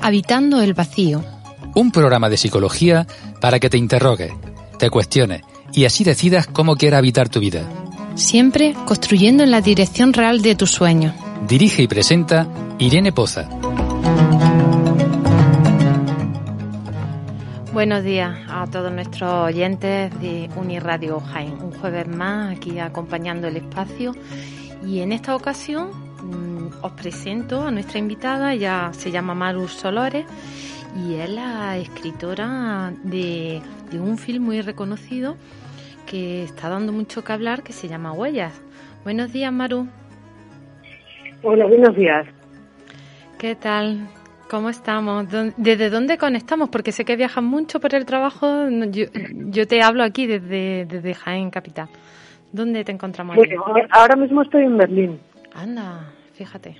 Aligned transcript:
Habitando 0.00 0.60
el 0.60 0.72
vacío. 0.72 1.24
Un 1.74 1.90
programa 1.90 2.28
de 2.28 2.36
psicología 2.36 3.06
para 3.40 3.58
que 3.58 3.68
te 3.68 3.76
interrogues, 3.76 4.32
te 4.78 4.88
cuestiones 4.88 5.42
y 5.72 5.84
así 5.84 6.04
decidas 6.04 6.46
cómo 6.46 6.76
quieras 6.76 6.98
habitar 6.98 7.28
tu 7.28 7.40
vida. 7.40 7.62
Siempre 8.14 8.74
construyendo 8.86 9.42
en 9.42 9.50
la 9.50 9.60
dirección 9.60 10.12
real 10.12 10.42
de 10.42 10.54
tus 10.54 10.70
sueños. 10.70 11.12
Dirige 11.48 11.82
y 11.82 11.88
presenta 11.88 12.46
Irene 12.78 13.12
Poza. 13.12 13.48
Buenos 17.76 18.04
días 18.04 18.34
a 18.48 18.66
todos 18.66 18.90
nuestros 18.90 19.30
oyentes 19.30 20.10
de 20.22 20.48
Uniradio 20.56 21.20
Jaén. 21.20 21.58
Un 21.62 21.72
jueves 21.72 22.08
más 22.08 22.56
aquí 22.56 22.78
acompañando 22.78 23.48
el 23.48 23.58
espacio 23.58 24.12
y 24.82 25.00
en 25.00 25.12
esta 25.12 25.36
ocasión 25.36 25.90
mm, 25.90 26.82
os 26.82 26.92
presento 26.92 27.66
a 27.66 27.70
nuestra 27.70 27.98
invitada, 27.98 28.54
ella 28.54 28.88
se 28.94 29.10
llama 29.10 29.34
Maru 29.34 29.68
Solores 29.68 30.24
y 31.06 31.16
es 31.16 31.28
la 31.28 31.76
escritora 31.76 32.94
de, 33.04 33.60
de 33.90 34.00
un 34.00 34.16
film 34.16 34.44
muy 34.44 34.62
reconocido 34.62 35.36
que 36.06 36.44
está 36.44 36.70
dando 36.70 36.94
mucho 36.94 37.24
que 37.24 37.34
hablar 37.34 37.62
que 37.62 37.74
se 37.74 37.88
llama 37.88 38.10
Huellas. 38.12 38.58
Buenos 39.04 39.34
días, 39.34 39.52
Maru. 39.52 39.86
Hola, 41.42 41.66
buenos 41.66 41.94
días. 41.94 42.26
¿Qué 43.36 43.54
tal? 43.54 44.08
¿Cómo 44.48 44.68
estamos? 44.68 45.26
¿Desde 45.56 45.90
dónde 45.90 46.18
conectamos? 46.18 46.68
Porque 46.68 46.92
sé 46.92 47.04
que 47.04 47.16
viajas 47.16 47.42
mucho 47.42 47.80
por 47.80 47.94
el 47.96 48.06
trabajo. 48.06 48.68
Yo, 48.90 49.06
yo 49.48 49.66
te 49.66 49.82
hablo 49.82 50.04
aquí 50.04 50.26
desde, 50.26 50.86
desde 50.86 51.14
Jaén, 51.14 51.50
capital. 51.50 51.88
¿Dónde 52.52 52.84
te 52.84 52.92
encontramos? 52.92 53.34
Bueno, 53.34 53.64
ahora 53.90 54.14
mismo 54.14 54.42
estoy 54.42 54.64
en 54.64 54.76
Berlín. 54.76 55.20
Anda, 55.52 56.12
fíjate. 56.34 56.76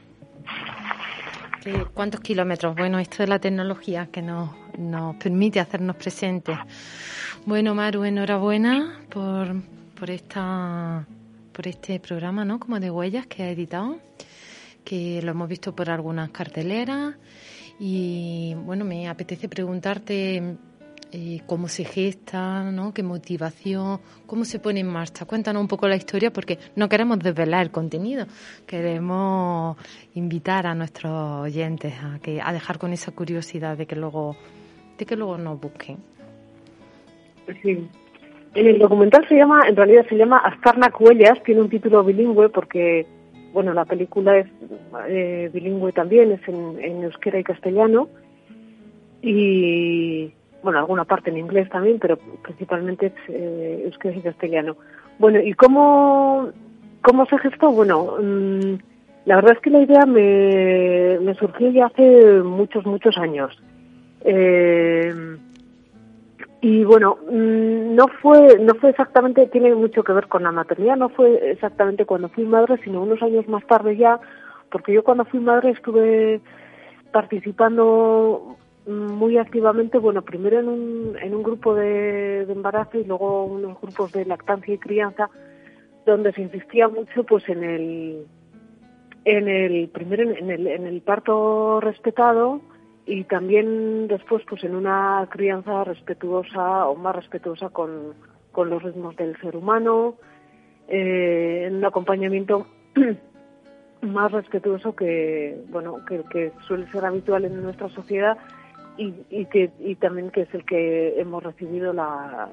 ¿Qué, 1.61 1.85
¿Cuántos 1.93 2.21
kilómetros? 2.21 2.77
Bueno, 2.77 3.01
esto 3.01 3.25
es 3.25 3.29
la 3.29 3.41
tecnología 3.41 4.07
que 4.13 4.23
nos, 4.23 4.51
nos 4.79 5.17
permite 5.17 5.59
hacernos 5.59 5.97
presentes. 5.97 6.57
Bueno, 7.47 7.75
Maru, 7.75 8.05
enhorabuena 8.05 9.01
por, 9.11 9.57
por, 9.99 10.11
esta, 10.11 11.05
por 11.53 11.67
este 11.67 11.99
programa, 11.99 12.45
¿no? 12.45 12.61
Como 12.61 12.79
de 12.79 12.93
huellas 12.93 13.27
que 13.27 13.43
ha 13.43 13.51
editado, 13.51 13.99
que 14.85 15.21
lo 15.21 15.33
hemos 15.33 15.49
visto 15.49 15.75
por 15.75 15.91
algunas 15.91 16.31
carteleras 16.31 17.17
y 17.79 18.55
bueno, 18.65 18.85
me 18.85 19.09
apetece 19.09 19.49
preguntarte 19.49 20.57
eh, 21.13 21.41
cómo 21.47 21.69
se 21.69 21.85
gesta, 21.85 22.71
¿no? 22.71 22.93
qué 22.93 23.03
motivación, 23.03 24.01
cómo 24.27 24.45
se 24.45 24.59
pone 24.59 24.81
en 24.81 24.89
marcha. 24.89 25.25
Cuéntanos 25.25 25.63
un 25.63 25.69
poco 25.69 25.87
la 25.87 25.97
historia 25.97 26.33
porque 26.33 26.59
no 26.75 26.89
queremos 26.89 27.19
desvelar 27.21 27.63
el 27.63 27.71
contenido, 27.71 28.27
queremos 28.67 29.77
invitar 30.15 30.67
a 30.67 30.75
nuestros 30.75 31.43
oyentes 31.43 31.95
a, 32.03 32.19
que, 32.19 32.41
a 32.43 32.53
dejar 32.53 32.79
con 32.79 32.93
esa 32.93 33.13
curiosidad 33.13 33.77
de 33.77 33.87
que 33.87 33.95
luego, 33.95 34.37
de 34.99 35.07
que 35.07 35.17
luego 35.17 35.39
nos 35.39 35.61
busquen. 35.61 35.99
Sí. 37.63 37.89
El 38.55 38.79
documental 38.79 39.29
se 39.29 39.37
llama, 39.37 39.61
en 39.69 39.77
realidad 39.77 40.07
se 40.09 40.17
llama 40.17 40.39
Astarnak 40.39 40.99
Huellas, 41.01 41.43
tiene 41.45 41.61
un 41.61 41.69
título 41.69 42.03
bilingüe 42.03 42.49
porque 42.49 43.07
bueno, 43.57 43.73
la 43.73 43.87
película 43.87 44.37
es 44.37 44.47
eh, 45.09 45.49
bilingüe 45.51 45.91
también, 45.91 46.31
es 46.31 46.47
en, 46.47 46.79
en, 46.79 47.05
euskera 47.05 47.39
y 47.39 47.43
castellano. 47.43 48.11
Y, 49.23 50.31
bueno, 50.63 50.79
alguna 50.79 51.07
parte 51.07 51.31
en 51.31 51.39
inglés 51.39 51.67
también, 51.71 51.99
pero 51.99 52.19
principalmente 52.43 53.07
es 53.07 53.15
eh, 53.29 53.81
euskera 53.87 54.15
y 54.15 54.21
castellano. 54.21 54.77
Bueno, 55.19 55.41
¿y 55.41 55.55
cómo, 55.55 56.51
cómo 57.01 57.25
se 57.25 57.39
gestó? 57.39 57.71
Bueno, 57.71 58.19
mmm, 58.21 58.75
la 59.25 59.37
verdad 59.37 59.53
es 59.55 59.61
que 59.61 59.71
la 59.71 59.81
idea 59.81 60.05
me, 60.05 61.19
me 61.23 61.35
surgió 61.37 61.71
ya 61.71 61.87
hace 61.87 62.43
muchos, 62.43 62.85
muchos 62.85 63.17
años. 63.17 63.57
Eh, 64.21 65.15
y 66.61 66.85
bueno, 66.85 67.19
no 67.31 68.09
fue, 68.23 68.59
no 68.59 68.75
fue 68.77 68.91
exactamente, 68.91 69.47
tiene 69.47 69.75
mucho 69.75 70.03
que 70.03 70.13
ver 70.13 70.27
con 70.27 70.43
la 70.43 70.53
maternidad, 70.53 70.97
no 70.97 71.11
fue 71.11 71.51
exactamente 71.51 72.07
cuando 72.07 72.29
fui 72.31 72.45
madre, 72.45 72.79
sino 72.83 73.03
unos 73.03 73.23
años 73.23 73.47
más 73.47 73.67
tarde 73.67 73.97
ya, 73.97 74.19
porque 74.71 74.93
yo 74.93 75.05
cuando 75.05 75.25
fui 75.27 75.39
madre 75.39 75.71
estuve 75.71 76.41
participando 77.13 78.57
muy 78.87 79.37
activamente, 79.37 79.99
bueno, 79.99 80.23
primero 80.23 80.61
en 80.61 80.69
un, 80.69 81.19
en 81.21 81.35
un 81.35 81.43
grupo 81.43 81.75
de, 81.75 82.47
de 82.47 82.53
embarazo 82.53 82.99
y 82.99 83.05
luego 83.05 83.45
unos 83.45 83.81
grupos 83.81 84.13
de 84.13 84.25
lactancia 84.25 84.75
y 84.75 84.79
crianza, 84.79 85.29
donde 86.07 86.33
se 86.33 86.43
insistía 86.43 86.89
mucho 86.89 87.25
pues 87.25 87.49
en 87.49 87.65
el, 87.65 88.27
en 89.25 89.49
el, 89.49 89.89
primero 89.89 90.23
en 90.23 90.51
el, 90.51 90.67
en 90.69 90.87
el 90.87 91.01
parto 91.03 91.81
respetado, 91.81 92.61
y 93.07 93.23
también 93.25 94.09
después 94.09 94.43
pues 94.49 94.65
en 94.65 94.75
una 94.75 95.27
crianza 95.31 95.85
respetuosa 95.85 96.89
o 96.89 96.97
más 96.97 97.15
respetuosa 97.15 97.69
con, 97.69 98.15
con 98.51 98.69
los 98.69 98.83
ritmos 98.83 99.15
del 99.17 99.41
ser 99.41 99.57
humano, 99.57 100.17
eh, 100.89 101.65
en 101.67 101.77
un 101.77 101.85
acompañamiento 101.85 102.67
más 104.03 104.33
respetuoso 104.33 104.95
que 104.95 105.57
bueno 105.69 106.05
que, 106.05 106.23
que, 106.31 106.53
suele 106.67 106.91
ser 106.91 107.05
habitual 107.05 107.45
en 107.45 107.63
nuestra 107.63 107.89
sociedad 107.91 108.37
y, 108.97 109.15
y 109.31 109.47
que 109.47 109.71
y 109.79 109.95
también 109.97 110.31
que 110.31 110.43
es 110.43 110.55
el 110.55 110.65
que 110.65 111.21
hemos 111.21 111.43
recibido 111.43 111.93
la 111.93 112.49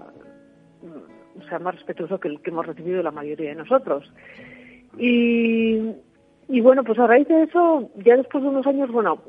o 1.40 1.48
sea 1.48 1.60
más 1.60 1.76
respetuoso 1.76 2.20
que 2.20 2.28
el 2.28 2.42
que 2.42 2.52
hemos 2.52 2.66
recibido 2.66 3.02
la 3.02 3.12
mayoría 3.12 3.50
de 3.50 3.56
nosotros. 3.56 4.12
Y 4.98 5.94
y 6.48 6.62
bueno 6.62 6.84
pues 6.84 7.00
a 7.00 7.08
raíz 7.08 7.28
de 7.28 7.44
eso 7.44 7.90
ya 8.04 8.18
después 8.18 8.44
de 8.44 8.50
unos 8.50 8.68
años 8.68 8.92
bueno 8.92 9.20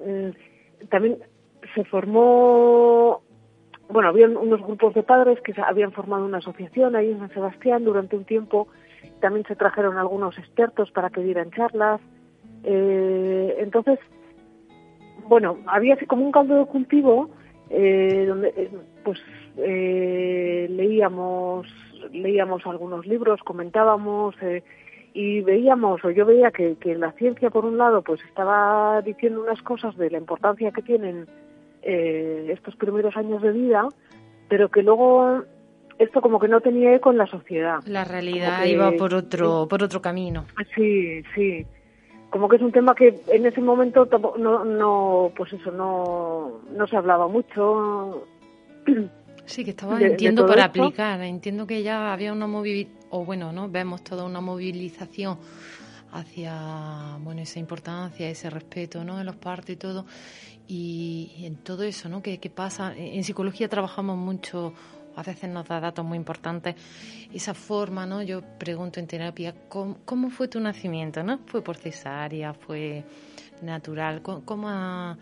también 0.91 1.19
se 1.75 1.85
formó, 1.85 3.23
bueno, 3.89 4.09
había 4.09 4.29
unos 4.29 4.61
grupos 4.63 4.95
de 4.95 5.03
padres 5.03 5.41
que 5.41 5.55
habían 5.61 5.93
formado 5.93 6.25
una 6.25 6.39
asociación 6.39 6.97
ahí 6.97 7.11
en 7.11 7.19
San 7.19 7.31
Sebastián 7.31 7.85
durante 7.85 8.17
un 8.17 8.25
tiempo. 8.25 8.69
También 9.21 9.47
se 9.47 9.57
trajeron 9.57 9.99
algunos 9.99 10.39
expertos 10.39 10.91
para 10.91 11.11
que 11.11 11.23
dieran 11.23 11.51
charlas. 11.51 12.01
Eh, 12.65 13.57
entonces, 13.59 13.99
bueno, 15.29 15.59
había 15.67 15.97
como 16.07 16.25
un 16.25 16.33
caldo 16.33 16.57
de 16.57 16.67
cultivo 16.67 17.31
eh, 17.71 18.25
donde, 18.27 18.71
pues, 19.05 19.21
eh, 19.57 20.67
leíamos 20.71 21.67
leíamos 22.13 22.67
algunos 22.67 23.07
libros, 23.07 23.41
comentábamos. 23.43 24.35
Eh, 24.43 24.63
y 25.15 25.41
veíamos 25.43 26.05
o 26.05 26.11
yo 26.11 26.27
veía 26.27 26.51
que, 26.51 26.77
que, 26.77 26.97
la 26.97 27.13
ciencia 27.13 27.49
por 27.49 27.65
un 27.65 27.79
lado 27.79 28.03
pues 28.03 28.21
estaba 28.25 29.01
diciendo 29.01 29.41
unas 29.41 29.63
cosas 29.63 29.97
de 29.97 30.11
la 30.11 30.19
importancia 30.19 30.73
que 30.73 30.83
tienen 30.83 31.27
eh, 31.83 32.49
estos 32.51 32.75
primeros 32.75 33.17
años 33.17 33.41
de 33.41 33.53
vida 33.53 33.89
pero 34.49 34.69
que 34.69 34.83
luego 34.83 35.45
esto 36.01 36.21
como 36.21 36.41
que 36.41 36.49
no 36.49 36.61
tenía 36.61 36.93
eco 36.93 37.13
en 37.13 37.19
la 37.19 37.27
sociedad. 37.27 37.79
La 37.87 38.05
realidad 38.05 38.65
que, 38.65 38.71
iba 38.71 38.91
por 38.93 39.15
otro 39.15 39.63
sí, 39.63 39.69
por 39.71 39.83
otro 39.85 40.03
camino. 40.03 40.45
Sí 40.75 41.23
sí. 41.35 41.65
Como 42.31 42.49
que 42.49 42.57
es 42.57 42.63
un 42.63 42.73
tema 42.73 42.97
que 42.97 43.15
en 43.29 43.47
ese 43.47 43.61
momento 43.61 44.09
no, 44.39 44.65
no 44.65 45.31
pues 45.37 45.53
eso 45.53 45.71
no 45.71 46.61
no 46.73 46.87
se 46.89 46.97
hablaba 46.97 47.29
mucho 47.29 48.27
Sí, 49.47 49.65
que 49.65 49.71
estaba, 49.71 49.99
de, 49.99 50.07
entiendo, 50.07 50.43
de 50.43 50.49
para 50.49 50.67
esto. 50.67 50.83
aplicar. 50.85 51.21
Entiendo 51.23 51.67
que 51.67 51.83
ya 51.83 52.13
había 52.13 52.33
una 52.33 52.47
movilización, 52.47 53.05
o 53.11 53.25
bueno, 53.25 53.53
¿no? 53.53 53.69
Vemos 53.69 54.03
toda 54.03 54.25
una 54.25 54.41
movilización 54.41 55.39
hacia, 56.13 57.17
bueno, 57.21 57.43
esa 57.43 57.59
importancia, 57.59 58.29
ese 58.29 58.51
respeto, 58.51 59.05
¿no? 59.05 59.19
En 59.21 59.27
los 59.27 59.37
partos 59.37 59.71
y 59.71 59.77
todo. 59.77 60.07
Y, 60.67 61.33
y 61.39 61.47
en 61.47 61.57
todo 61.57 61.83
eso, 61.83 62.09
¿no? 62.09 62.23
¿Qué, 62.23 62.39
¿Qué 62.39 62.51
pasa? 62.51 62.95
En 62.97 63.23
psicología 63.25 63.69
trabajamos 63.69 64.17
mucho 64.17 64.73
a 65.17 65.23
veces 65.23 65.49
nos 65.51 65.67
da 65.69 65.81
datos 65.81 66.05
muy 66.05 66.17
importantes. 66.19 66.75
Esa 67.33 67.55
forma, 67.55 68.07
¿no? 68.07 68.23
Yo 68.23 68.43
pregunto 68.59 69.01
en 69.01 69.07
terapia, 69.07 69.55
¿cómo, 69.69 69.99
cómo 70.05 70.31
fue 70.31 70.49
tu 70.49 70.61
nacimiento, 70.61 71.23
no? 71.23 71.39
¿Fue 71.47 71.63
por 71.63 71.77
cesárea? 71.77 72.53
¿Fue 72.55 73.05
natural? 73.63 74.23
¿Cómo, 74.23 74.45
cómo, 74.45 74.69
ha, 74.69 75.17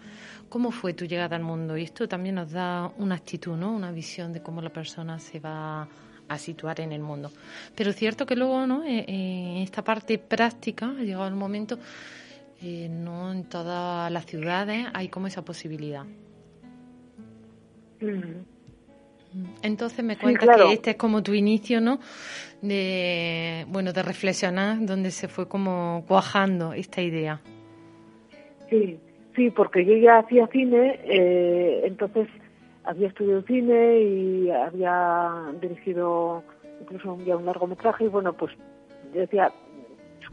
¿Cómo 0.49 0.71
fue 0.71 0.93
tu 0.95 1.07
llegada 1.07 1.37
al 1.37 1.43
mundo? 1.43 1.77
Y 1.77 1.85
esto 1.85 2.07
también 2.09 2.35
nos 2.35 2.53
da 2.53 2.93
una 2.99 3.15
actitud, 3.15 3.57
¿no? 3.57 3.73
Una 3.73 3.91
visión 3.91 4.33
de 4.33 4.43
cómo 4.43 4.61
la 4.61 4.71
persona 4.71 5.19
se 5.19 5.41
va 5.41 5.89
a 6.29 6.39
situar 6.39 6.81
en 6.81 6.93
el 6.93 7.01
mundo. 7.01 7.31
Pero 7.75 7.91
es 7.91 7.97
cierto 7.97 8.27
que 8.27 8.37
luego, 8.37 8.67
¿no? 8.67 8.85
Eh, 8.85 9.05
en 9.09 9.63
esta 9.63 9.83
parte 9.83 10.19
práctica 10.19 10.91
ha 10.91 11.03
llegado 11.03 11.27
el 11.27 11.35
momento, 11.35 11.79
eh, 12.61 12.89
no 12.91 13.33
en 13.33 13.45
todas 13.45 14.11
las 14.11 14.27
ciudades 14.27 14.87
hay 14.93 15.09
como 15.09 15.27
esa 15.27 15.43
posibilidad. 15.43 16.05
Mm. 18.01 18.53
Entonces 19.63 20.05
me 20.05 20.19
cuentas 20.19 20.49
que 20.57 20.73
este 20.73 20.91
es 20.91 20.97
como 20.97 21.23
tu 21.23 21.33
inicio, 21.33 21.81
¿no? 21.81 21.99
De, 22.61 23.65
bueno, 23.69 23.93
de 23.93 24.03
reflexionar, 24.03 24.85
donde 24.85 25.11
se 25.11 25.29
fue 25.29 25.49
como 25.49 26.05
cuajando 26.07 26.75
esta 26.75 27.01
idea. 27.01 27.41
Sí, 28.73 28.99
sí, 29.37 29.51
porque 29.51 29.85
yo 29.85 29.95
ya 29.97 30.21
hacía 30.21 30.47
cine, 30.47 30.99
eh, 31.05 31.83
entonces 31.85 32.27
había 32.85 33.09
estudiado 33.09 33.43
cine 33.43 34.01
y 34.01 34.51
había 34.51 35.31
dirigido 35.61 36.43
incluso 36.81 37.13
un, 37.13 37.31
un 37.31 37.45
largometraje 37.45 38.05
y 38.05 38.09
bueno, 38.09 38.33
pues 38.33 38.51
yo 39.13 39.21
decía, 39.21 39.53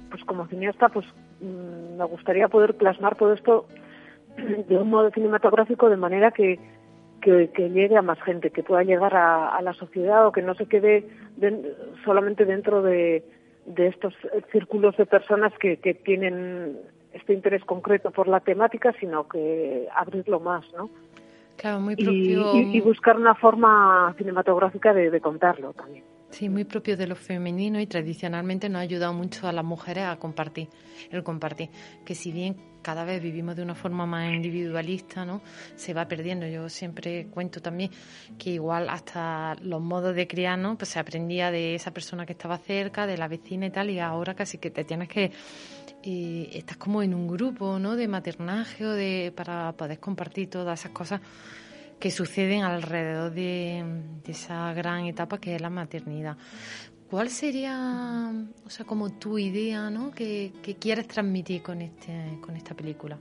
pues 0.09 0.24
como 0.24 0.47
cineasta, 0.47 0.88
pues 0.88 1.06
mm, 1.41 1.97
me 1.97 2.06
gustaría 2.06 2.47
poder 2.47 2.75
plasmar 2.75 3.18
todo 3.18 3.33
esto 3.33 3.65
de 4.69 4.77
un 4.77 4.89
modo 4.89 5.12
cinematográfico 5.12 5.89
de 5.89 5.97
manera 5.97 6.31
que, 6.31 6.62
que, 7.21 7.50
llegue 7.57 7.97
a 7.97 8.01
más 8.01 8.21
gente, 8.21 8.51
que 8.51 8.63
pueda 8.63 8.83
llegar 8.83 9.18
a, 9.18 9.62
la 9.62 9.74
sociedad 9.74 10.25
o 10.25 10.31
que 10.31 10.42
no 10.42 10.56
se 10.56 10.65
quede 10.65 11.06
solamente 12.06 12.45
dentro 12.45 12.81
de, 12.83 13.21
de, 13.65 13.88
estos 13.88 14.13
círculos 14.53 14.95
de 14.95 15.06
personas 15.06 15.51
que, 15.59 15.75
que 15.75 15.94
tienen 15.94 16.77
este 17.29 17.33
interés 17.35 17.63
concreto 17.63 18.09
por 18.09 18.27
la 18.27 18.39
temática, 18.39 18.91
sino 18.99 19.27
que 19.27 19.87
abrirlo 19.95 20.39
más, 20.39 20.65
¿no? 20.75 20.89
Claro, 21.57 21.79
muy 21.79 21.95
propio. 21.95 22.55
Y, 22.55 22.81
buscar 22.81 23.17
una 23.17 23.35
forma 23.35 24.15
cinematográfica 24.17 24.93
de, 24.93 25.21
contarlo 25.21 25.73
también. 25.73 26.03
Sí, 26.31 26.49
muy 26.49 26.63
propio 26.63 26.95
de 26.95 27.05
lo 27.05 27.15
femenino 27.15 27.79
y 27.79 27.85
tradicionalmente 27.85 28.69
nos 28.69 28.79
ha 28.79 28.81
ayudado 28.81 29.13
mucho 29.13 29.47
a 29.47 29.51
las 29.51 29.65
mujeres 29.65 30.05
a 30.05 30.15
compartir, 30.17 30.69
el 31.11 31.23
compartir. 31.23 31.69
Que 32.05 32.15
si 32.15 32.31
bien 32.31 32.55
cada 32.81 33.03
vez 33.03 33.21
vivimos 33.21 33.55
de 33.55 33.63
una 33.63 33.75
forma 33.75 34.05
más 34.05 34.31
individualista, 34.31 35.25
¿no? 35.25 35.41
Se 35.75 35.93
va 35.93 36.07
perdiendo. 36.07 36.47
Yo 36.47 36.69
siempre 36.69 37.27
cuento 37.29 37.61
también 37.61 37.91
que 38.37 38.51
igual 38.51 38.89
hasta 38.89 39.55
los 39.61 39.81
modos 39.81 40.15
de 40.15 40.27
criar, 40.27 40.57
¿no? 40.57 40.77
Pues 40.77 40.89
se 40.89 40.99
aprendía 40.99 41.51
de 41.51 41.75
esa 41.75 41.91
persona 41.91 42.25
que 42.25 42.33
estaba 42.33 42.57
cerca, 42.57 43.05
de 43.05 43.17
la 43.17 43.27
vecina 43.27 43.65
y 43.65 43.71
tal, 43.71 43.89
y 43.89 43.99
ahora 43.99 44.33
casi 44.33 44.59
que 44.59 44.71
te 44.71 44.83
tienes 44.83 45.09
que 45.09 45.31
y 46.03 46.49
estás 46.53 46.77
como 46.77 47.03
en 47.03 47.13
un 47.13 47.27
grupo, 47.27 47.79
¿no? 47.79 47.95
De 47.95 48.07
maternaje 48.07 48.85
o 48.85 48.91
de 48.91 49.33
para 49.35 49.71
poder 49.73 49.99
compartir 49.99 50.49
todas 50.49 50.79
esas 50.79 50.91
cosas 50.91 51.21
que 51.99 52.11
suceden 52.11 52.63
alrededor 52.63 53.31
de, 53.31 53.83
esa 54.27 54.73
gran 54.73 55.05
etapa 55.05 55.37
que 55.37 55.55
es 55.55 55.61
la 55.61 55.69
maternidad. 55.69 56.37
¿Cuál 57.09 57.29
sería, 57.29 58.31
o 58.65 58.69
sea, 58.69 58.85
como 58.85 59.09
tu 59.17 59.37
idea, 59.37 59.89
¿no? 59.89 60.11
Que, 60.11 60.51
quieres 60.79 61.07
transmitir 61.07 61.61
con 61.61 61.81
este, 61.81 62.13
con 62.41 62.55
esta 62.55 62.75
película. 62.75 63.17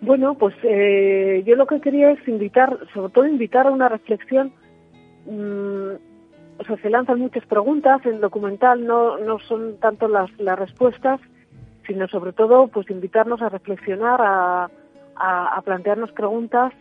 Bueno, 0.00 0.34
pues 0.34 0.54
eh, 0.62 1.42
yo 1.44 1.56
lo 1.56 1.66
que 1.66 1.80
quería 1.80 2.12
es 2.12 2.28
invitar, 2.28 2.78
sobre 2.94 3.12
todo 3.12 3.26
invitar 3.26 3.66
a 3.66 3.70
una 3.70 3.88
reflexión 3.88 4.52
mm, 5.26 6.07
o 6.58 6.64
sea, 6.64 6.76
se 6.78 6.90
lanzan 6.90 7.20
muchas 7.20 7.46
preguntas, 7.46 8.04
el 8.04 8.20
documental 8.20 8.84
no, 8.84 9.18
no 9.18 9.38
son 9.40 9.78
tanto 9.78 10.08
las, 10.08 10.28
las 10.38 10.58
respuestas, 10.58 11.20
sino 11.86 12.08
sobre 12.08 12.32
todo 12.32 12.68
pues 12.68 12.90
invitarnos 12.90 13.40
a 13.42 13.48
reflexionar, 13.48 14.20
a, 14.20 14.70
a, 15.16 15.62
plantearnos 15.62 16.12
preguntas 16.12 16.72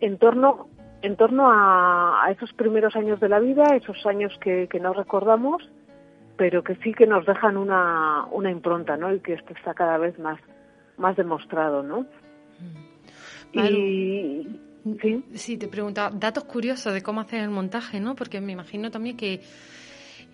en 0.00 0.18
torno 0.18 0.68
en 1.02 1.16
torno 1.16 1.48
a, 1.50 2.28
esos 2.30 2.52
primeros 2.52 2.94
años 2.94 3.18
de 3.18 3.28
la 3.28 3.40
vida, 3.40 3.74
esos 3.74 4.06
años 4.06 4.32
que, 4.40 4.68
que 4.68 4.78
no 4.78 4.92
recordamos, 4.92 5.68
pero 6.36 6.62
que 6.62 6.76
sí 6.76 6.94
que 6.94 7.08
nos 7.08 7.26
dejan 7.26 7.56
una, 7.56 8.26
una 8.30 8.52
impronta, 8.52 8.96
¿no? 8.96 9.12
Y 9.12 9.18
que 9.18 9.32
esto 9.32 9.52
está 9.52 9.74
cada 9.74 9.98
vez 9.98 10.16
más, 10.20 10.38
más 10.96 11.16
demostrado, 11.16 11.82
¿no? 11.82 12.06
Y, 13.52 14.60
¿Sí? 15.00 15.24
sí, 15.34 15.56
te 15.56 15.68
preguntaba 15.68 16.10
datos 16.10 16.44
curiosos 16.44 16.92
de 16.92 17.02
cómo 17.02 17.20
hacer 17.20 17.40
el 17.40 17.50
montaje, 17.50 18.00
¿no? 18.00 18.16
Porque 18.16 18.40
me 18.40 18.52
imagino 18.52 18.90
también 18.90 19.16
que 19.16 19.40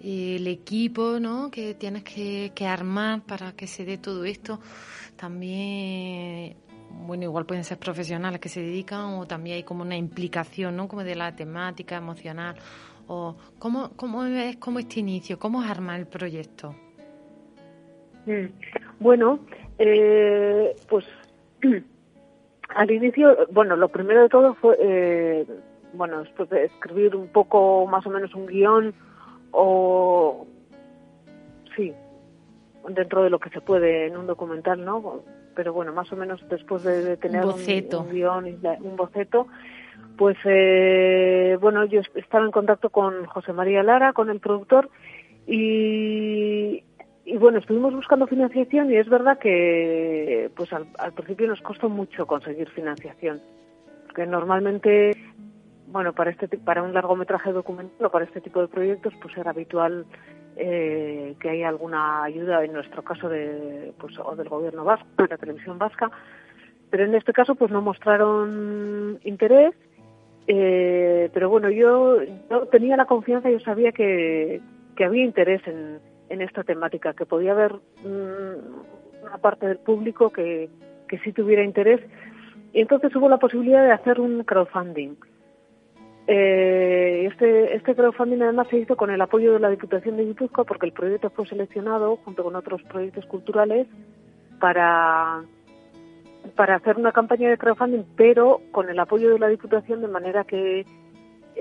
eh, 0.02 0.36
el 0.36 0.46
equipo, 0.46 1.20
¿no? 1.20 1.50
Que 1.50 1.74
tienes 1.74 2.02
que, 2.02 2.52
armar 2.66 3.22
para 3.22 3.52
que 3.52 3.66
se 3.66 3.84
dé 3.84 3.98
todo 3.98 4.24
esto, 4.24 4.60
también 5.16 6.56
bueno, 7.06 7.24
igual 7.24 7.44
pueden 7.44 7.64
ser 7.64 7.78
profesionales 7.78 8.40
que 8.40 8.48
se 8.48 8.62
dedican 8.62 9.14
o 9.14 9.26
también 9.26 9.56
hay 9.56 9.62
como 9.62 9.82
una 9.82 9.96
implicación, 9.96 10.76
¿no? 10.76 10.88
Como 10.88 11.04
de 11.04 11.14
la 11.14 11.34
temática 11.36 11.96
emocional. 11.96 12.56
O 13.06 13.36
¿cómo, 13.58 13.90
cómo 13.96 14.24
es 14.24 14.56
como 14.56 14.78
este 14.78 15.00
inicio? 15.00 15.38
¿Cómo 15.38 15.62
es 15.62 15.70
armar 15.70 16.00
el 16.00 16.06
proyecto? 16.06 16.74
Mm. 18.24 18.46
Bueno, 19.00 19.40
eh, 19.78 20.74
pues 20.88 21.04
al 22.68 22.90
inicio, 22.90 23.46
bueno, 23.50 23.76
lo 23.76 23.88
primero 23.88 24.22
de 24.22 24.28
todo 24.28 24.54
fue, 24.54 24.76
eh, 24.80 25.46
bueno, 25.94 26.20
después 26.20 26.48
de 26.50 26.64
escribir 26.64 27.16
un 27.16 27.28
poco 27.28 27.86
más 27.86 28.06
o 28.06 28.10
menos 28.10 28.34
un 28.34 28.46
guion 28.46 28.94
o, 29.50 30.46
sí, 31.76 31.92
dentro 32.88 33.22
de 33.22 33.30
lo 33.30 33.38
que 33.38 33.50
se 33.50 33.60
puede 33.60 34.06
en 34.06 34.16
un 34.16 34.26
documental, 34.26 34.84
¿no? 34.84 35.22
Pero 35.54 35.72
bueno, 35.72 35.92
más 35.92 36.12
o 36.12 36.16
menos 36.16 36.40
después 36.48 36.84
de, 36.84 37.16
tener 37.16 37.44
un, 37.44 37.52
un, 37.52 38.10
guion 38.10 38.46
y 38.46 38.58
un 38.80 38.96
boceto, 38.96 39.48
pues 40.16 40.36
eh, 40.44 41.56
bueno, 41.60 41.84
yo 41.86 42.00
estaba 42.14 42.44
en 42.44 42.50
contacto 42.50 42.90
con 42.90 43.24
José 43.26 43.52
María 43.52 43.82
Lara, 43.82 44.12
con 44.12 44.30
el 44.30 44.40
productor, 44.40 44.90
y, 45.46 46.84
y 47.28 47.36
bueno, 47.36 47.58
estuvimos 47.58 47.94
buscando 47.94 48.26
financiación 48.26 48.90
y 48.90 48.96
es 48.96 49.06
verdad 49.06 49.38
que 49.38 50.50
pues 50.56 50.72
al, 50.72 51.12
principio 51.12 51.46
nos 51.46 51.60
costó 51.60 51.90
mucho 51.90 52.26
conseguir 52.26 52.70
financiación, 52.70 53.42
porque 54.06 54.24
normalmente, 54.24 55.10
bueno, 55.88 56.14
para 56.14 56.30
este 56.30 56.48
para 56.56 56.82
un 56.82 56.94
largometraje 56.94 57.52
documental 57.52 58.06
o 58.06 58.10
para 58.10 58.24
este 58.24 58.40
tipo 58.40 58.62
de 58.62 58.68
proyectos, 58.68 59.12
pues 59.20 59.36
era 59.36 59.50
habitual 59.50 60.06
eh, 60.56 61.36
que 61.38 61.50
haya 61.50 61.68
alguna 61.68 62.24
ayuda, 62.24 62.64
en 62.64 62.72
nuestro 62.72 63.04
caso 63.04 63.28
de 63.28 63.92
pues 63.98 64.18
o 64.18 64.34
del 64.34 64.48
gobierno 64.48 64.84
vasco, 64.84 65.06
de 65.18 65.28
la 65.28 65.36
televisión 65.36 65.78
vasca, 65.78 66.10
pero 66.88 67.04
en 67.04 67.14
este 67.14 67.34
caso 67.34 67.56
pues 67.56 67.70
no 67.70 67.82
mostraron 67.82 69.18
interés. 69.22 69.74
Eh, 70.46 71.28
pero 71.34 71.50
bueno, 71.50 71.68
yo, 71.68 72.22
yo 72.22 72.66
tenía 72.68 72.96
la 72.96 73.04
confianza, 73.04 73.50
yo 73.50 73.60
sabía 73.60 73.92
que, 73.92 74.62
que 74.96 75.04
había 75.04 75.22
interés 75.22 75.60
en, 75.66 76.00
en 76.28 76.42
esta 76.42 76.64
temática, 76.64 77.14
que 77.14 77.26
podía 77.26 77.52
haber 77.52 77.74
mm, 78.04 79.24
una 79.24 79.38
parte 79.38 79.66
del 79.66 79.78
público 79.78 80.30
que, 80.30 80.68
que 81.08 81.18
sí 81.18 81.32
tuviera 81.32 81.64
interés. 81.64 82.00
Y 82.72 82.80
entonces 82.80 83.14
hubo 83.16 83.28
la 83.28 83.38
posibilidad 83.38 83.84
de 83.84 83.92
hacer 83.92 84.20
un 84.20 84.44
crowdfunding. 84.44 85.16
Eh, 86.30 87.26
este, 87.26 87.74
este 87.74 87.94
crowdfunding 87.94 88.42
además 88.42 88.68
se 88.68 88.76
hizo 88.76 88.96
con 88.96 89.10
el 89.10 89.20
apoyo 89.20 89.54
de 89.54 89.60
la 89.60 89.70
Diputación 89.70 90.18
de 90.18 90.26
Guipúzcoa 90.26 90.64
porque 90.64 90.84
el 90.84 90.92
proyecto 90.92 91.30
fue 91.30 91.46
seleccionado 91.46 92.16
junto 92.16 92.44
con 92.44 92.54
otros 92.54 92.82
proyectos 92.82 93.24
culturales 93.24 93.86
para, 94.60 95.42
para 96.54 96.76
hacer 96.76 96.98
una 96.98 97.12
campaña 97.12 97.48
de 97.48 97.56
crowdfunding, 97.56 98.04
pero 98.14 98.60
con 98.72 98.90
el 98.90 99.00
apoyo 99.00 99.30
de 99.30 99.38
la 99.38 99.48
Diputación 99.48 100.02
de 100.02 100.08
manera 100.08 100.44
que 100.44 100.84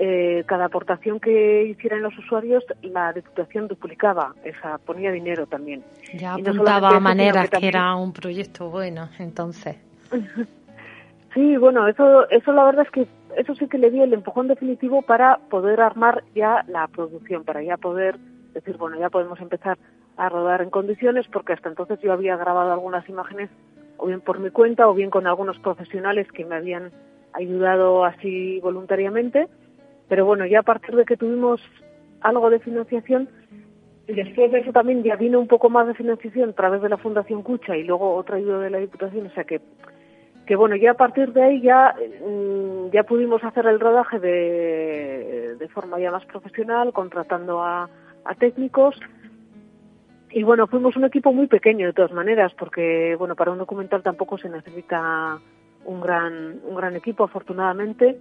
eh, 0.00 0.44
cada 0.46 0.66
aportación 0.66 1.18
que 1.18 1.64
hicieran 1.64 2.02
los 2.02 2.16
usuarios, 2.16 2.64
la 2.82 3.12
Diputación 3.12 3.66
duplicaba, 3.66 4.32
esa 4.44 4.78
ponía 4.78 5.10
dinero 5.10 5.46
también. 5.46 5.82
Ya 6.14 6.34
apuntaba 6.34 6.90
a 6.90 7.00
maneras 7.00 7.50
que, 7.50 7.66
era 7.66 7.96
un 7.96 8.12
proyecto 8.12 8.70
bueno, 8.70 9.08
entonces. 9.18 9.76
sí, 11.34 11.56
bueno, 11.56 11.88
eso, 11.88 12.30
eso 12.30 12.52
la 12.52 12.64
verdad 12.66 12.86
es 12.86 12.92
que 12.92 13.08
eso 13.36 13.56
sí 13.56 13.66
que 13.66 13.78
le 13.78 13.90
dio 13.90 14.04
el 14.04 14.12
empujón 14.12 14.46
definitivo 14.46 15.02
para 15.02 15.38
poder 15.50 15.80
armar 15.80 16.22
ya 16.32 16.64
la 16.68 16.86
producción, 16.86 17.42
para 17.42 17.60
ya 17.64 17.76
poder 17.76 18.18
decir, 18.54 18.76
bueno, 18.76 19.00
ya 19.00 19.10
podemos 19.10 19.40
empezar 19.40 19.78
a 20.16 20.28
rodar 20.28 20.62
en 20.62 20.70
condiciones, 20.70 21.26
porque 21.26 21.54
hasta 21.54 21.70
entonces 21.70 21.98
yo 22.00 22.12
había 22.12 22.36
grabado 22.36 22.72
algunas 22.72 23.08
imágenes, 23.08 23.50
o 23.96 24.06
bien 24.06 24.20
por 24.20 24.38
mi 24.38 24.50
cuenta, 24.50 24.86
o 24.86 24.94
bien 24.94 25.10
con 25.10 25.26
algunos 25.26 25.58
profesionales 25.58 26.30
que 26.30 26.44
me 26.44 26.54
habían 26.54 26.92
ayudado 27.32 28.04
así 28.04 28.60
voluntariamente 28.60 29.48
pero 30.08 30.24
bueno, 30.24 30.46
ya 30.46 30.60
a 30.60 30.62
partir 30.62 30.94
de 30.96 31.04
que 31.04 31.16
tuvimos 31.16 31.60
algo 32.20 32.50
de 32.50 32.60
financiación, 32.60 33.28
después 34.06 34.50
de 34.50 34.60
eso 34.60 34.72
también 34.72 35.02
ya 35.02 35.16
vino 35.16 35.38
un 35.38 35.48
poco 35.48 35.68
más 35.70 35.86
de 35.86 35.94
financiación 35.94 36.50
a 36.50 36.54
través 36.54 36.82
de 36.82 36.88
la 36.88 36.96
Fundación 36.96 37.42
Cucha 37.42 37.76
y 37.76 37.84
luego 37.84 38.14
otra 38.14 38.36
ayuda 38.36 38.60
de 38.60 38.70
la 38.70 38.78
Diputación, 38.78 39.26
o 39.26 39.30
sea 39.30 39.44
que 39.44 39.60
que 40.46 40.56
bueno, 40.56 40.76
ya 40.76 40.92
a 40.92 40.94
partir 40.94 41.34
de 41.34 41.42
ahí 41.42 41.60
ya, 41.60 41.94
mm, 42.26 42.88
ya 42.90 43.02
pudimos 43.02 43.44
hacer 43.44 43.66
el 43.66 43.78
rodaje 43.78 44.18
de, 44.18 45.56
de 45.58 45.68
forma 45.68 46.00
ya 46.00 46.10
más 46.10 46.24
profesional, 46.24 46.94
contratando 46.94 47.62
a, 47.62 47.90
a 48.24 48.34
técnicos. 48.34 48.98
Y 50.30 50.42
bueno, 50.44 50.66
fuimos 50.66 50.96
un 50.96 51.04
equipo 51.04 51.34
muy 51.34 51.48
pequeño 51.48 51.86
de 51.86 51.92
todas 51.92 52.12
maneras, 52.12 52.54
porque 52.58 53.14
bueno, 53.18 53.36
para 53.36 53.50
un 53.52 53.58
documental 53.58 54.02
tampoco 54.02 54.38
se 54.38 54.48
necesita 54.48 55.38
un 55.84 56.00
gran, 56.00 56.60
un 56.66 56.76
gran 56.76 56.96
equipo, 56.96 57.24
afortunadamente 57.24 58.18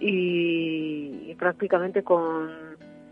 y, 0.00 1.34
prácticamente 1.38 2.02
con 2.02 2.50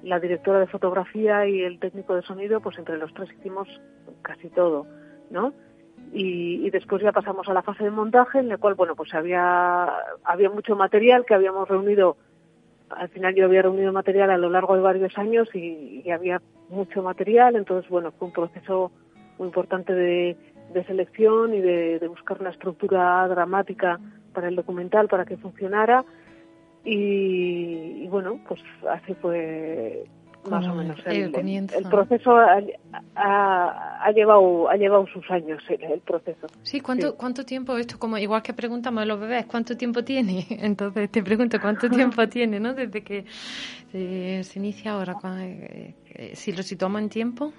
la 0.03 0.21
directora 0.21 0.61
de 0.61 0.67
fotografía 0.67 1.47
y 1.47 1.63
el 1.63 1.79
técnico 1.79 2.15
de 2.15 2.23
sonido, 2.23 2.61
pues 2.61 2.79
entre 2.79 2.99
los 2.99 3.13
tres 3.15 3.29
hicimos 3.39 3.69
casi 4.23 4.49
todo, 4.49 4.87
¿no? 5.31 5.53
Y, 6.13 6.71
después 6.71 7.03
ya 7.03 7.13
pasamos 7.13 7.49
a 7.49 7.55
la 7.55 7.63
fase 7.63 7.85
de 7.85 7.91
montaje 7.91 8.39
en 8.39 8.49
la 8.49 8.59
cual, 8.59 8.75
bueno, 8.75 8.95
pues 8.95 9.13
había, 9.15 9.89
había 10.25 10.51
mucho 10.51 10.77
material 10.77 11.25
que 11.25 11.35
habíamos 11.35 11.69
reunido, 11.69 12.17
al 12.91 13.09
final 13.09 13.35
yo 13.35 13.47
había 13.47 13.63
reunido 13.63 13.93
material 13.93 14.31
a 14.31 14.39
lo 14.39 14.51
largo 14.51 14.77
de 14.77 14.83
varios 14.83 15.17
años 15.19 15.49
y, 15.55 16.09
había 16.11 16.41
mucho 16.69 17.03
material, 17.03 17.57
entonces, 17.57 17.91
bueno, 17.91 18.13
fue 18.13 18.29
un 18.29 18.35
proceso 18.35 18.93
muy 19.39 19.49
importante 19.49 19.93
de, 19.93 20.37
selección 20.87 21.55
y 21.55 21.63
de 21.63 22.07
buscar 22.07 22.39
una 22.39 22.51
estructura 22.51 23.27
dramática 23.29 23.99
para 24.35 24.49
el 24.49 24.57
documental 24.57 25.09
para 25.09 25.25
que 25.25 25.39
funcionara 25.39 26.05
y, 26.89 28.07
bueno, 28.07 28.39
pues 28.47 28.61
así 28.89 29.13
fue 29.15 30.05
más 30.49 30.65
o 30.69 30.75
menos 30.77 30.97
el, 31.07 31.35
el, 31.35 31.89
proceso 31.91 32.37
ha, 32.37 32.63
ha, 33.17 34.13
llevado 34.13 34.71
ha 34.71 34.77
llevado 34.77 35.05
sus 35.09 35.29
años 35.29 35.61
el, 35.69 35.99
proceso. 36.03 36.47
Sí 36.63 36.81
cuánto 36.81 37.17
cuánto 37.17 37.45
tiempo 37.45 37.77
esto 37.77 37.99
como 37.99 38.17
igual 38.17 38.43
que 38.45 38.55
preguntamos 38.55 39.03
a 39.03 39.07
los 39.07 39.19
bebés 39.19 39.47
cuánto 39.47 39.77
tiempo 39.77 40.05
tiene 40.05 40.47
entonces 40.51 41.11
te 41.11 41.21
pregunto 41.25 41.59
cuánto 41.61 41.91
tiempo 41.91 42.29
tiene 42.29 42.61
no 42.61 42.75
desde 42.75 43.03
que 43.03 43.25
eh, 43.93 44.41
se 44.45 44.59
inicia 44.61 44.93
ahora 44.93 45.17
eh, 45.41 45.95
eh, 46.15 46.37
si 46.37 46.53
lo 46.53 46.63
situamos 46.63 47.03
en 47.03 47.09
tiempo 47.09 47.53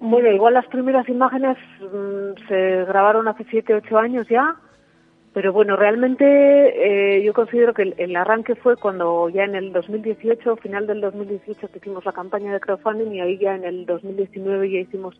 bueno 0.00 0.30
igual 0.30 0.52
las 0.52 0.66
primeras 0.66 1.08
imágenes 1.08 1.56
mm, 1.80 2.48
se 2.48 2.84
grabaron 2.84 3.28
hace 3.28 3.44
siete 3.44 3.72
ocho 3.74 3.96
años 3.96 4.28
ya 4.28 4.56
pero 5.34 5.52
bueno, 5.52 5.76
realmente 5.76 6.24
eh, 7.16 7.22
yo 7.22 7.32
considero 7.32 7.72
que 7.72 7.94
el, 7.96 8.16
arranque 8.16 8.54
fue 8.54 8.76
cuando 8.76 9.30
ya 9.30 9.44
en 9.44 9.54
el 9.54 9.72
2018, 9.72 10.56
final 10.56 10.86
del 10.86 11.00
2018, 11.00 11.68
que 11.68 11.78
hicimos 11.78 12.04
la 12.04 12.12
campaña 12.12 12.52
de 12.52 12.60
crowdfunding 12.60 13.12
y 13.12 13.20
ahí 13.20 13.38
ya 13.38 13.54
en 13.54 13.64
el 13.64 13.86
2019 13.86 14.70
ya 14.70 14.80
hicimos, 14.80 15.18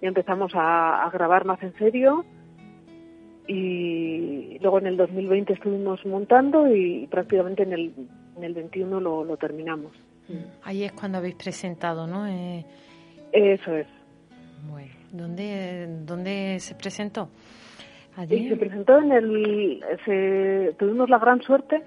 ya 0.00 0.08
empezamos 0.08 0.52
a, 0.54 1.10
grabar 1.12 1.44
más 1.44 1.60
en 1.62 1.74
serio 1.74 2.24
y 3.48 4.58
luego 4.60 4.78
en 4.78 4.86
el 4.86 4.96
2020 4.96 5.54
estuvimos 5.54 6.06
montando 6.06 6.72
y 6.72 7.08
prácticamente 7.08 7.64
en 7.64 7.72
el, 7.72 7.92
en 8.36 8.44
el 8.44 8.54
21 8.54 9.00
lo, 9.00 9.24
lo 9.24 9.36
terminamos. 9.36 9.92
Ahí 10.62 10.84
es 10.84 10.92
cuando 10.92 11.18
habéis 11.18 11.34
presentado, 11.34 12.06
¿no? 12.06 12.26
Eh... 12.28 12.64
Eso 13.32 13.74
es. 13.74 13.86
Bueno, 14.70 14.92
¿dónde, 15.10 15.86
¿dónde 16.04 16.60
se 16.60 16.74
presentó? 16.74 17.30
Y 18.26 18.48
se 18.48 18.56
presentó 18.56 18.98
en 18.98 19.12
el. 19.12 19.84
Se, 20.04 20.74
tuvimos 20.78 21.08
la 21.08 21.18
gran 21.18 21.40
suerte 21.42 21.82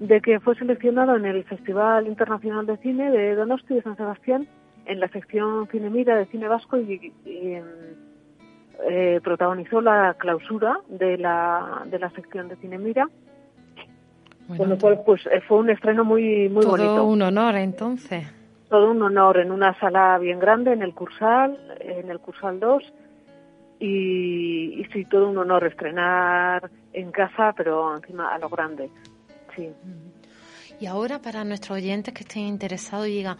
de 0.00 0.20
que 0.20 0.40
fue 0.40 0.54
seleccionado 0.54 1.16
en 1.16 1.26
el 1.26 1.44
Festival 1.44 2.06
Internacional 2.06 2.64
de 2.64 2.78
Cine 2.78 3.10
de 3.10 3.34
Donosti 3.34 3.74
de 3.74 3.82
San 3.82 3.96
Sebastián, 3.96 4.48
en 4.86 5.00
la 5.00 5.08
sección 5.08 5.68
Cine 5.70 5.90
Mira 5.90 6.16
de 6.16 6.26
Cine 6.26 6.48
Vasco 6.48 6.78
y, 6.78 7.12
em, 7.26 7.64
eh, 8.88 9.20
protagonizó 9.22 9.80
la 9.80 10.14
clausura 10.14 10.80
de 10.88 11.18
la, 11.18 11.82
de 11.86 11.98
la 11.98 12.10
sección 12.10 12.48
de 12.48 12.56
Cine 12.56 12.78
Mira. 12.78 13.08
con 14.56 14.70
lo 14.70 14.78
cual, 14.78 15.00
pues 15.04 15.26
eh, 15.26 15.42
fue 15.46 15.58
un 15.58 15.68
estreno 15.68 16.04
muy, 16.04 16.48
muy 16.48 16.64
bonito. 16.64 16.94
Todo 16.94 17.04
un 17.04 17.20
honor, 17.20 17.56
entonces. 17.56 18.24
Todo 18.70 18.92
un 18.92 19.02
honor 19.02 19.38
en 19.38 19.50
una 19.50 19.78
sala 19.78 20.16
bien 20.18 20.38
grande, 20.38 20.72
en 20.72 20.82
el 20.82 20.94
Cursal, 20.94 21.58
en 21.80 22.10
el 22.10 22.20
Cursal 22.20 22.58
2 22.58 22.82
y, 23.80 24.80
y 24.80 24.84
sí, 24.92 25.04
todo 25.04 25.28
un 25.28 25.38
honor 25.38 25.64
estrenar 25.64 26.70
en 26.92 27.10
casa, 27.12 27.52
pero 27.56 27.96
encima 27.96 28.34
a 28.34 28.38
lo 28.38 28.48
grande. 28.48 28.90
Sí. 29.54 29.70
Y 30.80 30.86
ahora 30.86 31.20
para 31.20 31.44
nuestros 31.44 31.78
oyentes 31.78 32.14
que 32.14 32.22
estén 32.22 32.44
interesados 32.44 33.08
y 33.08 33.16
digan, 33.16 33.36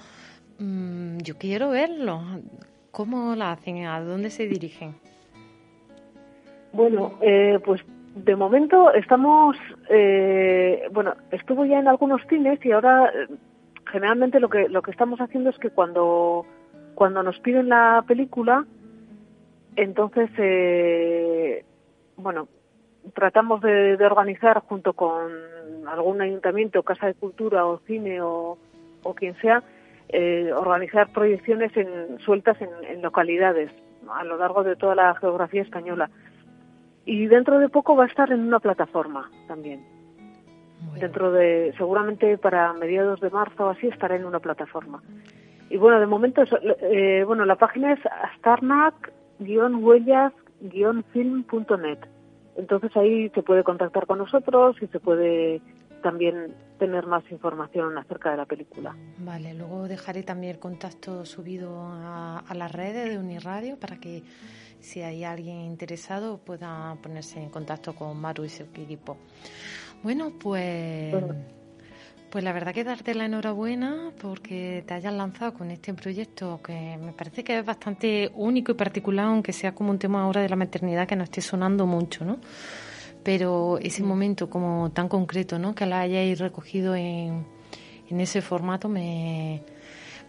mm, 0.59 1.18
yo 1.18 1.37
quiero 1.38 1.71
verlo, 1.71 2.21
¿cómo 2.90 3.35
lo 3.37 3.45
hacen? 3.45 3.87
¿A 3.87 4.00
dónde 4.00 4.30
se 4.30 4.47
dirigen? 4.47 4.97
Bueno, 6.73 7.18
eh, 7.21 7.59
pues 7.64 7.83
de 8.14 8.37
momento 8.37 8.92
estamos, 8.92 9.57
eh, 9.88 10.88
bueno, 10.92 11.14
estuvo 11.30 11.64
ya 11.64 11.78
en 11.78 11.88
algunos 11.88 12.21
cines 12.28 12.64
y 12.64 12.73
ahora 12.73 13.07
eh, 13.07 13.28
generalmente 13.90 14.40
lo 14.40 14.49
que 14.49 14.68
lo 14.68 14.83
que 14.83 14.90
estamos 14.90 15.21
haciendo 15.21 15.50
es 15.50 15.59
que 15.59 15.71
cuando 15.71 16.45
cuando 16.95 17.23
nos 17.23 17.38
piden 17.40 17.68
la 17.68 18.04
película 18.07 18.66
entonces, 19.77 20.31
eh, 20.39 21.65
bueno, 22.17 22.49
tratamos 23.15 23.61
de, 23.61 23.95
organizar 24.05 24.61
junto 24.61 24.93
con 24.93 25.31
algún 25.87 26.21
ayuntamiento, 26.21 26.83
casa 26.83 27.07
de 27.07 27.15
cultura 27.15 27.67
o 27.67 27.79
cine 27.87 28.21
o, 28.21 28.59
quien 29.17 29.35
sea, 29.37 29.63
eh, 30.09 30.53
organizar 30.55 31.13
proyecciones 31.13 31.75
en, 31.77 32.19
sueltas 32.21 32.59
en, 32.61 33.01
localidades 33.01 33.71
a 34.11 34.25
lo 34.25 34.37
largo 34.37 34.63
de 34.63 34.77
toda 34.77 34.95
la 34.95 35.15
geografía 35.15 35.63
española. 35.63 36.11
Y 37.05 37.27
dentro 37.27 37.59
de 37.59 37.69
poco 37.69 37.97
va 37.97 38.05
a 38.05 38.09
estar 38.09 38.31
en 38.33 38.41
una 38.41 38.61
plataforma 38.61 39.31
también. 39.47 39.83
Dentro 41.01 41.33
de, 41.33 41.75
seguramente 41.77 42.39
para 42.39 42.73
mediados 42.75 43.21
de 43.21 43.31
marzo 43.31 43.67
o 43.67 43.71
así 43.71 43.89
estará 43.89 44.17
en 44.17 44.25
una 44.25 44.41
plataforma. 44.41 45.03
Y 45.71 45.77
bueno, 45.77 46.01
de 46.01 46.07
momento, 46.07 46.43
eh, 46.83 47.25
bueno, 47.27 47.45
la 47.45 47.57
página 47.57 47.93
es 47.93 48.01
Astarnac 48.07 49.13
huellas-film.net. 49.40 51.99
Entonces 52.57 52.97
ahí 52.97 53.28
se 53.30 53.42
puede 53.42 53.62
contactar 53.62 54.07
con 54.07 54.18
nosotros 54.18 54.76
y 54.83 54.88
se 54.88 54.99
puede 54.99 55.62
también 56.02 56.54
tener 56.78 57.07
más 57.07 57.23
información 57.30 57.97
acerca 57.99 58.30
de 58.30 58.37
la 58.37 58.47
película. 58.47 58.97
Vale, 59.18 59.54
luego 59.54 59.88
dejaré 59.88 60.23
también 60.23 60.54
el 60.54 60.59
contacto 60.59 61.25
subido 61.25 61.80
a, 61.80 62.42
las 62.54 62.73
redes 62.73 63.11
de 63.11 63.18
Uniradio 63.18 63.78
para 63.78 63.99
que 63.99 64.23
si 64.80 65.02
hay 65.02 65.25
alguien 65.25 65.62
interesado 65.62 66.38
pueda 66.38 66.97
ponerse 67.02 67.42
en 67.42 67.50
contacto 67.50 67.95
con 67.95 68.18
Maru 68.21 68.45
y 68.45 68.49
su 68.49 68.62
equipo. 68.62 69.16
Bueno, 70.02 70.33
pues... 70.40 71.14
Pues 72.31 72.45
la 72.45 72.53
verdad 72.53 72.75
que 72.75 72.85
darte 72.85 73.15
la 73.15 73.25
enhorabuena 73.25 74.13
porque 74.21 74.85
te 74.87 74.93
hayas 74.93 75.15
lanzado 75.15 75.55
con 75.55 75.71
este 75.71 75.95
proyecto 75.95 76.61
que 76.63 76.99
me 77.01 77.13
parece 77.13 77.43
que 77.43 77.59
es 77.59 77.65
bastante 77.65 78.31
único 78.35 78.73
y 78.73 78.75
particular, 78.75 79.27
aunque 79.27 79.55
sea 79.55 79.75
como 79.75 79.91
un 79.91 79.99
tema 79.99 80.23
ahora 80.23 80.43
de 80.43 80.49
la 80.51 80.57
maternidad 80.57 81.09
que 81.09 81.17
no 81.17 81.25
esté 81.25 81.41
sonando 81.41 81.87
mucho, 81.87 82.27
¿no? 82.27 82.39
Pero 83.25 83.79
ese 83.79 84.03
momento 84.03 84.51
como 84.51 84.91
tan 84.91 85.09
concreto, 85.09 85.59
¿no? 85.59 85.75
Que 85.75 85.87
la 85.87 86.01
hayáis 86.01 86.39
recogido 86.39 86.95
en, 86.95 87.47
en 88.11 88.21
ese 88.21 88.43
formato 88.43 88.91
me... 88.91 89.63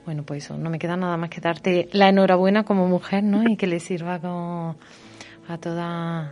Bueno, 0.06 0.24
pues 0.24 0.46
eso, 0.46 0.58
no 0.58 0.70
me 0.70 0.79
queda 0.79 0.96
nada 0.96 1.18
más 1.18 1.29
que 1.29 1.41
darte 1.41 1.89
la 1.91 2.08
enhorabuena 2.08 2.63
como 2.63 2.88
mujer, 2.88 3.24
¿no? 3.25 3.44
Y 3.44 3.58
que 3.58 3.68
le 3.68 3.82
sirva 3.82 4.20
como 4.20 4.77
a 5.50 5.58
toda, 5.58 6.32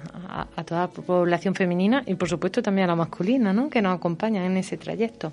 a, 0.55 0.63
toda 0.63 0.81
la 0.81 0.87
población 0.87 1.55
femenina 1.55 2.03
y 2.05 2.13
por 2.13 2.29
supuesto 2.29 2.61
también 2.61 2.85
a 2.85 2.91
la 2.91 2.95
masculina, 2.95 3.51
¿no? 3.51 3.69
Que 3.69 3.81
nos 3.81 3.97
acompaña 3.97 4.45
en 4.45 4.57
ese 4.57 4.77
trayecto. 4.77 5.31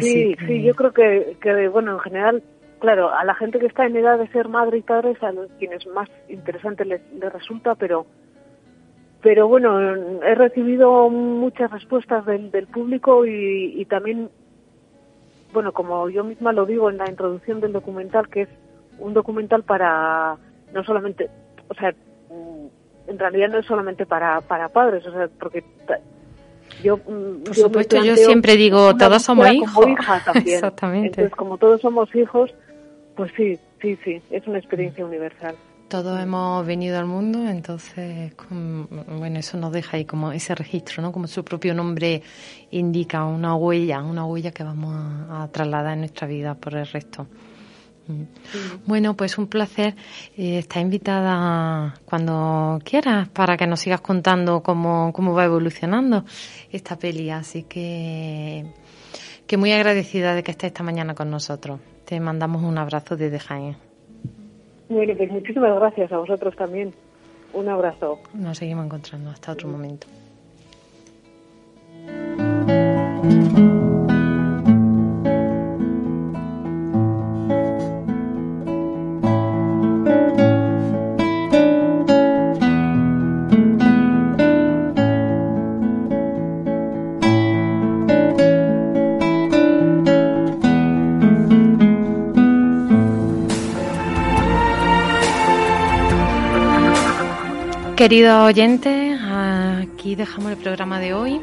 sí, 0.00 0.36
sí, 0.46 0.62
yo 0.62 0.74
creo 0.76 0.92
que, 0.92 1.36
que, 1.40 1.66
bueno, 1.66 1.94
en 1.94 1.98
general, 1.98 2.42
claro, 2.78 3.12
a 3.12 3.24
la 3.24 3.34
gente 3.34 3.58
que 3.58 3.66
está 3.66 3.84
en 3.84 3.96
edad 3.96 4.16
de 4.16 4.28
ser 4.28 4.48
madre 4.48 4.78
y 4.78 4.82
padre 4.82 5.10
es 5.10 5.22
a 5.24 5.32
quienes 5.58 5.86
más 5.88 6.08
interesante 6.28 6.84
les, 6.84 7.00
resulta, 7.32 7.74
pero 7.74 8.06
pero 9.20 9.48
bueno, 9.48 9.80
he 10.22 10.34
recibido 10.36 11.10
muchas 11.10 11.72
respuestas 11.72 12.24
del, 12.24 12.52
del 12.52 12.68
público 12.68 13.26
y, 13.26 13.74
y 13.76 13.84
también, 13.86 14.30
bueno, 15.52 15.72
como 15.72 16.08
yo 16.08 16.22
misma 16.22 16.52
lo 16.52 16.64
digo 16.64 16.88
en 16.88 16.98
la 16.98 17.10
introducción 17.10 17.60
del 17.60 17.72
documental, 17.72 18.28
que 18.28 18.42
es 18.42 18.48
un 19.00 19.14
documental 19.14 19.64
para 19.64 20.36
no 20.72 20.84
solamente 20.84 21.28
o 21.68 21.74
sea, 21.74 21.94
mm, 22.30 23.10
en 23.10 23.18
realidad 23.18 23.48
no 23.48 23.58
es 23.58 23.66
solamente 23.66 24.06
para, 24.06 24.40
para 24.40 24.68
padres, 24.68 25.06
o 25.06 25.12
sea, 25.12 25.28
porque 25.38 25.64
yo, 26.82 26.96
mm, 26.96 27.44
Por 27.44 27.54
supuesto, 27.54 28.04
yo 28.04 28.16
siempre 28.16 28.56
digo, 28.56 28.96
todos 28.96 29.22
somos 29.22 29.50
hijos. 29.50 29.86
Exactamente. 30.34 31.08
Entonces, 31.08 31.32
como 31.34 31.58
todos 31.58 31.80
somos 31.80 32.14
hijos, 32.14 32.54
pues 33.16 33.32
sí, 33.36 33.58
sí, 33.80 33.98
sí, 34.04 34.20
es 34.30 34.46
una 34.46 34.58
experiencia 34.58 35.04
universal. 35.04 35.56
Todos 35.88 36.20
hemos 36.20 36.66
venido 36.66 36.98
al 36.98 37.06
mundo, 37.06 37.48
entonces, 37.48 38.34
bueno, 38.50 39.38
eso 39.38 39.56
nos 39.56 39.72
deja 39.72 39.96
ahí 39.96 40.04
como 40.04 40.32
ese 40.32 40.54
registro, 40.54 41.02
¿no? 41.02 41.12
Como 41.12 41.26
su 41.26 41.42
propio 41.42 41.72
nombre 41.72 42.22
indica, 42.70 43.24
una 43.24 43.56
huella, 43.56 44.02
una 44.02 44.26
huella 44.26 44.50
que 44.50 44.62
vamos 44.62 44.94
a 45.30 45.48
trasladar 45.50 45.94
en 45.94 46.00
nuestra 46.00 46.26
vida 46.26 46.54
por 46.54 46.74
el 46.74 46.86
resto. 46.86 47.26
Bueno, 48.86 49.14
pues 49.14 49.38
un 49.38 49.46
placer. 49.46 49.94
Eh, 50.36 50.58
está 50.58 50.80
invitada 50.80 51.94
cuando 52.04 52.80
quieras 52.84 53.28
para 53.28 53.56
que 53.56 53.66
nos 53.66 53.80
sigas 53.80 54.00
contando 54.00 54.62
cómo, 54.62 55.12
cómo 55.12 55.34
va 55.34 55.44
evolucionando 55.44 56.24
esta 56.70 56.98
peli. 56.98 57.30
Así 57.30 57.64
que, 57.64 58.66
que 59.46 59.56
muy 59.56 59.72
agradecida 59.72 60.34
de 60.34 60.42
que 60.42 60.50
estés 60.50 60.68
esta 60.68 60.82
mañana 60.82 61.14
con 61.14 61.30
nosotros. 61.30 61.80
Te 62.04 62.18
mandamos 62.20 62.62
un 62.62 62.78
abrazo 62.78 63.16
desde 63.16 63.38
Jaén. 63.38 63.76
Bueno, 64.88 65.14
pues 65.16 65.30
muchísimas 65.30 65.74
gracias 65.74 66.10
a 66.12 66.18
vosotros 66.18 66.56
también. 66.56 66.94
Un 67.52 67.68
abrazo. 67.68 68.18
Nos 68.34 68.58
seguimos 68.58 68.86
encontrando. 68.86 69.30
Hasta 69.30 69.52
otro 69.52 69.68
momento. 69.68 70.06
Queridos 97.98 98.46
oyentes, 98.46 99.18
aquí 99.20 100.14
dejamos 100.14 100.52
el 100.52 100.58
programa 100.58 101.00
de 101.00 101.14
hoy. 101.14 101.40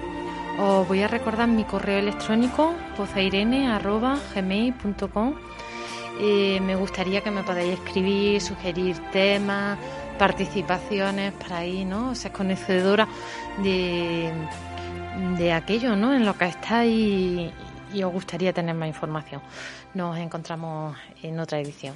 Os 0.58 0.88
voy 0.88 1.02
a 1.02 1.10
recordar 1.10 1.50
mi 1.50 1.66
correo 1.66 2.00
electrónico 2.00 2.74
pozairene.gmail.com 2.96 5.34
Me 6.62 6.76
gustaría 6.78 7.20
que 7.20 7.30
me 7.30 7.44
podáis 7.44 7.74
escribir, 7.74 8.40
sugerir 8.40 8.96
temas, 9.12 9.78
participaciones 10.18 11.34
para 11.34 11.58
ahí, 11.58 11.84
¿no? 11.84 12.16
Ser 12.16 12.32
conocedora 12.32 13.06
de, 13.62 14.32
de 15.38 15.52
aquello, 15.52 15.98
¿no? 15.98 16.14
En 16.14 16.26
lo 16.26 16.38
que 16.38 16.46
estáis 16.46 17.52
y 17.94 18.02
os 18.02 18.14
gustaría 18.14 18.54
tener 18.54 18.76
más 18.76 18.88
información. 18.88 19.42
Nos 19.94 20.18
encontramos 20.18 20.96
en 21.22 21.38
otra 21.38 21.60
edición. 21.60 21.96